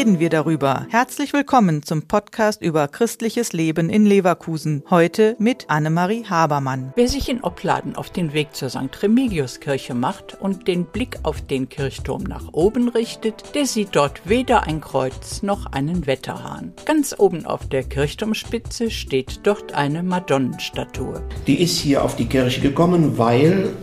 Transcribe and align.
wir 0.00 0.30
darüber. 0.30 0.86
Herzlich 0.88 1.34
willkommen 1.34 1.82
zum 1.82 2.08
Podcast 2.08 2.62
über 2.62 2.88
christliches 2.88 3.52
Leben 3.52 3.90
in 3.90 4.06
Leverkusen. 4.06 4.82
Heute 4.88 5.36
mit 5.38 5.68
Annemarie 5.68 6.24
Habermann. 6.24 6.94
Wer 6.96 7.06
sich 7.06 7.28
in 7.28 7.44
Opladen 7.44 7.96
auf 7.96 8.08
den 8.08 8.32
Weg 8.32 8.54
zur 8.54 8.70
St. 8.70 9.02
Remigiuskirche 9.02 9.92
macht 9.92 10.40
und 10.40 10.66
den 10.68 10.86
Blick 10.86 11.18
auf 11.22 11.42
den 11.42 11.68
Kirchturm 11.68 12.22
nach 12.22 12.48
oben 12.52 12.88
richtet, 12.88 13.54
der 13.54 13.66
sieht 13.66 13.90
dort 13.92 14.26
weder 14.26 14.62
ein 14.62 14.80
Kreuz 14.80 15.42
noch 15.42 15.66
einen 15.66 16.06
Wetterhahn. 16.06 16.72
Ganz 16.86 17.14
oben 17.18 17.44
auf 17.44 17.68
der 17.68 17.82
Kirchturmspitze 17.82 18.90
steht 18.90 19.40
dort 19.42 19.74
eine 19.74 20.02
Madonnenstatue. 20.02 21.22
Die 21.46 21.60
ist 21.60 21.76
hier 21.76 22.02
auf 22.02 22.16
die 22.16 22.26
Kirche 22.26 22.62
gekommen, 22.62 23.18
weil 23.18 23.74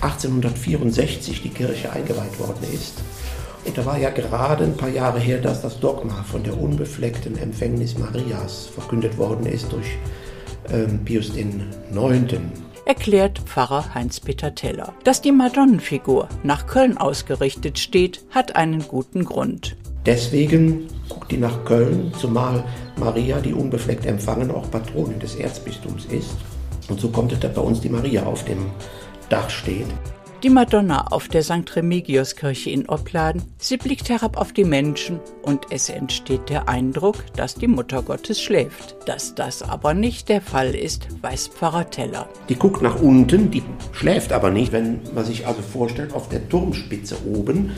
1864 0.00 1.42
die 1.42 1.50
Kirche 1.50 1.92
eingeweiht 1.92 2.40
worden 2.40 2.64
ist. 2.72 3.02
Und 3.66 3.76
da 3.76 3.84
war 3.84 3.98
ja 3.98 4.10
gerade 4.10 4.64
ein 4.64 4.76
paar 4.76 4.88
Jahre 4.88 5.18
her, 5.18 5.38
dass 5.38 5.60
das 5.60 5.80
Dogma 5.80 6.22
von 6.22 6.42
der 6.42 6.58
unbefleckten 6.58 7.36
Empfängnis 7.36 7.98
Marias 7.98 8.66
verkündet 8.66 9.18
worden 9.18 9.44
ist 9.46 9.72
durch 9.72 9.86
ähm, 10.72 11.04
Pius 11.04 11.36
IX. 11.36 11.64
Erklärt 12.86 13.40
Pfarrer 13.40 13.94
Heinz-Peter 13.94 14.54
Teller. 14.54 14.94
Dass 15.04 15.20
die 15.20 15.32
Madonnenfigur 15.32 16.28
nach 16.44 16.66
Köln 16.66 16.96
ausgerichtet 16.96 17.78
steht, 17.78 18.24
hat 18.30 18.54
einen 18.54 18.86
guten 18.86 19.24
Grund. 19.24 19.76
Deswegen 20.06 20.86
guckt 21.08 21.32
die 21.32 21.36
nach 21.36 21.64
Köln, 21.64 22.12
zumal 22.18 22.64
Maria, 22.96 23.40
die 23.40 23.52
unbefleckt 23.52 24.06
empfangen, 24.06 24.52
auch 24.52 24.70
Patronin 24.70 25.18
des 25.18 25.34
Erzbistums 25.34 26.04
ist. 26.06 26.36
Und 26.88 27.00
so 27.00 27.08
kommt 27.08 27.32
es, 27.32 27.40
dass 27.40 27.52
bei 27.52 27.60
uns 27.60 27.80
die 27.80 27.88
Maria 27.88 28.22
auf 28.22 28.44
dem 28.44 28.66
Dach 29.28 29.50
steht. 29.50 29.86
Die 30.42 30.50
Madonna 30.50 31.06
auf 31.06 31.28
der 31.28 31.42
St. 31.42 31.74
Remigiuskirche 31.74 32.68
in 32.68 32.86
Opladen, 32.90 33.42
sie 33.56 33.78
blickt 33.78 34.10
herab 34.10 34.36
auf 34.36 34.52
die 34.52 34.64
Menschen 34.64 35.18
und 35.40 35.68
es 35.70 35.88
entsteht 35.88 36.50
der 36.50 36.68
Eindruck, 36.68 37.24
dass 37.36 37.54
die 37.54 37.66
Mutter 37.66 38.02
Gottes 38.02 38.42
schläft. 38.42 38.96
Dass 39.06 39.34
das 39.34 39.62
aber 39.62 39.94
nicht 39.94 40.28
der 40.28 40.42
Fall 40.42 40.74
ist, 40.74 41.08
weiß 41.22 41.48
Pfarrer 41.48 41.88
Teller. 41.88 42.28
Die 42.50 42.54
guckt 42.54 42.82
nach 42.82 43.00
unten, 43.00 43.50
die 43.50 43.62
schläft 43.92 44.30
aber 44.30 44.50
nicht. 44.50 44.72
Wenn 44.72 45.00
man 45.14 45.24
sich 45.24 45.46
also 45.46 45.62
vorstellt, 45.62 46.12
auf 46.12 46.28
der 46.28 46.46
Turmspitze 46.50 47.16
oben 47.26 47.70